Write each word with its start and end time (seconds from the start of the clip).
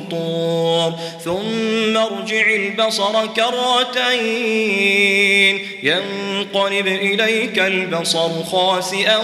الفطور. 0.00 0.94
ثم 1.24 1.96
ارجع 1.96 2.54
البصر 2.54 3.26
كرتين 3.26 4.80
ينقلب 5.82 6.86
إليك 6.86 7.58
البصر 7.58 8.44
خاسئا 8.44 9.18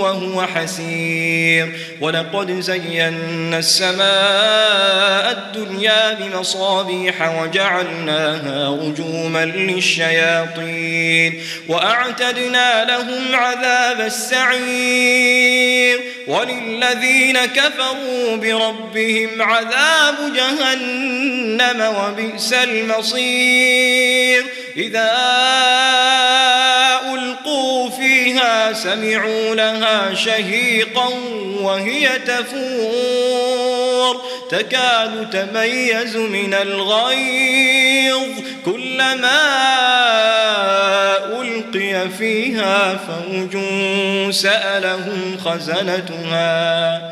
وهو 0.00 0.42
حسير. 0.42 1.72
ولقد 2.00 2.60
زينا 2.60 3.58
السماء 3.58 5.32
الدنيا 5.32 6.14
بمصابيح 6.14 7.42
وجعلناها 7.42 8.68
رجوما 8.68 9.44
للشياطين. 9.44 11.42
وأعتدنا 11.68 12.84
لهم 12.84 13.34
عذاب 13.34 14.00
السعير. 14.00 16.00
وللذين 16.26 17.44
كفروا 17.44 18.36
بربهم 18.36 19.42
عذاب 19.42 20.01
جهنم 20.10 21.80
وبئس 21.80 22.52
المصير. 22.52 24.44
إذا 24.76 25.12
ألقوا 27.14 27.90
فيها 27.90 28.72
سمعوا 28.72 29.54
لها 29.54 30.14
شهيقا 30.14 31.08
وهي 31.60 32.18
تفور. 32.18 34.22
تكاد 34.50 35.30
تميز 35.30 36.16
من 36.16 36.54
الغيظ. 36.54 38.28
كلما 38.64 39.42
ألقي 41.40 42.08
فيها 42.18 42.96
فوج 42.96 43.56
سألهم 44.30 45.38
خزنتها. 45.44 47.11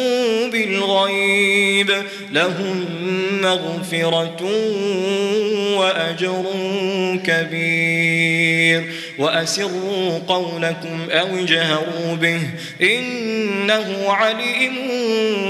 بالغيب 0.51 1.91
لهم 2.31 2.85
مغفرة 3.41 4.37
وأجر 5.77 6.45
كبير. 7.25 8.91
وأسروا 9.17 10.19
قولكم 10.27 11.07
أو 11.11 11.27
اجهروا 11.27 12.15
به 12.15 12.41
إنه 12.81 14.11
عليم 14.11 14.75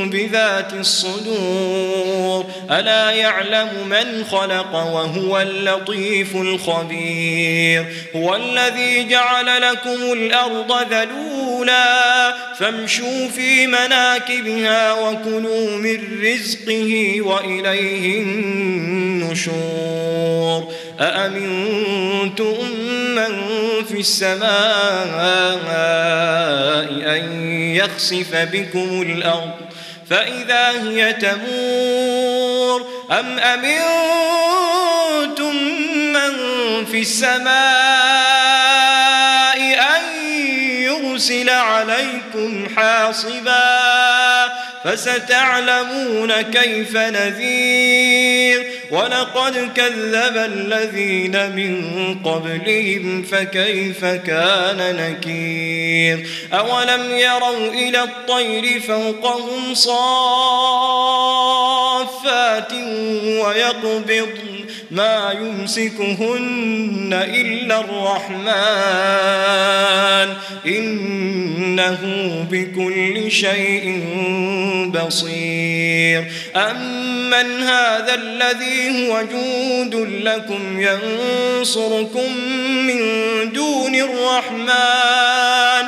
بذات 0.09 0.73
الصدور. 0.73 2.45
ألا 2.71 3.11
يعلم 3.11 3.69
من 3.89 4.25
خلق 4.25 4.75
وهو 4.75 5.41
اللطيف 5.41 6.35
الخبير؟ 6.35 7.85
هو 8.15 8.35
الذي 8.35 9.07
جعل 9.07 9.61
لكم 9.61 10.13
الأرض 10.13 10.93
ذلولا 10.93 11.30
فامشوا 12.59 13.27
في 13.27 13.67
مناكبها 13.67 14.93
وكلوا 14.93 15.77
من 15.77 16.21
رزقه 16.23 17.21
وإليه 17.21 18.21
النشور. 18.21 19.71
أأمنتم 20.99 22.55
من 23.15 23.51
في 23.89 23.99
السماء 23.99 25.21
أن 27.17 27.51
يخسف 27.75 28.35
بكم 28.35 29.01
الأرض 29.01 29.51
فإذا 30.09 30.71
هي 30.89 31.13
تمور؟ 31.13 32.85
أم 33.11 33.39
أمنتم 33.39 34.75
من 36.13 36.31
في 36.85 37.01
السماء 37.01 38.40
يرسل 41.21 41.49
عليكم 41.49 42.67
حاصباً 42.75 43.91
فستعلمون 44.83 46.41
كيف 46.41 46.97
نذير. 46.97 48.71
ولقد 48.91 49.69
كذب 49.75 50.37
الذين 50.37 51.55
من 51.55 52.15
قبلهم 52.23 53.23
فكيف 53.23 54.05
كان 54.05 54.95
نكير. 54.95 56.27
أولم 56.53 57.17
يروا 57.17 57.67
إلى 57.67 58.03
الطير 58.03 58.81
فوقهم 58.81 59.73
صافات 59.73 60.03
ويقبض 63.23 64.29
ما 64.91 65.31
يمسكهن 65.31 67.09
إلا 67.13 67.79
الرحمن. 67.79 68.51
إنه 70.65 71.99
بكل 72.51 73.31
شيء 73.31 74.03
بصير. 74.87 76.31
أمن 76.55 77.63
هذا 77.63 78.13
الذي 78.13 79.07
هو 79.07 79.21
جود 79.21 79.95
لكم 80.23 80.81
ينصركم 80.81 82.37
من 82.87 83.01
دون 83.53 83.95
الرحمن. 83.95 85.87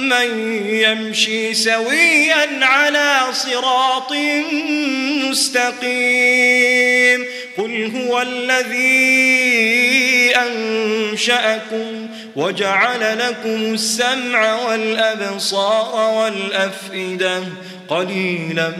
أمن 0.00 0.66
يمشي 0.66 1.54
سويا 1.54 2.64
على 2.64 3.18
صراط 3.32 4.12
مستقيم. 5.28 7.26
قل 7.58 7.92
هو 7.96 8.22
الذي 8.22 9.50
أنشأكم 10.36 12.08
وجعل 12.36 13.18
لكم 13.18 13.74
السمع 13.74 14.54
والأبصار 14.54 16.14
والأفئدة 16.14 17.42
قليلا 17.90 18.72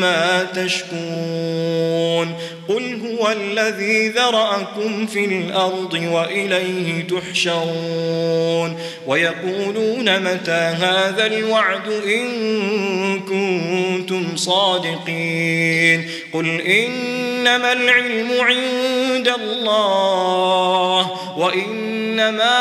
ما 0.00 0.46
تشكون. 0.54 2.34
قل 2.68 3.00
هو 3.00 3.32
الذي 3.32 4.08
ذرأكم 4.08 5.06
في 5.06 5.24
الأرض 5.24 5.94
وإليه 6.12 7.06
تحشرون. 7.08 8.78
ويقولون 9.06 10.20
متى 10.20 10.52
هذا 10.52 11.26
الوعد 11.26 11.88
إن 11.88 13.20
كنتم 13.20 14.36
صادقين. 14.36 16.08
قل 16.32 16.60
إنما 16.60 17.72
العلم 17.72 18.28
عند 18.40 19.28
الله 19.28 21.10
وإنما 21.38 22.58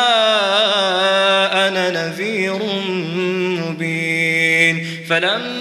أنا 1.68 1.89
نذير 1.89 2.59
مبين. 3.65 4.20
فلما 5.11 5.60